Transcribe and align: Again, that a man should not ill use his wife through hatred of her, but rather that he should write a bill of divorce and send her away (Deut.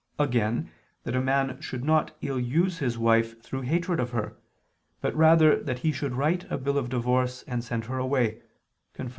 Again, 0.17 0.71
that 1.03 1.15
a 1.15 1.21
man 1.21 1.61
should 1.61 1.83
not 1.83 2.17
ill 2.23 2.39
use 2.39 2.79
his 2.79 2.97
wife 2.97 3.39
through 3.39 3.61
hatred 3.61 3.99
of 3.99 4.09
her, 4.09 4.35
but 4.99 5.15
rather 5.15 5.61
that 5.61 5.77
he 5.85 5.91
should 5.91 6.15
write 6.15 6.51
a 6.51 6.57
bill 6.57 6.79
of 6.79 6.89
divorce 6.89 7.43
and 7.45 7.63
send 7.63 7.85
her 7.85 7.99
away 7.99 8.41
(Deut. 8.95 9.09